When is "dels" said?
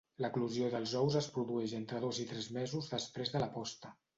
0.75-0.93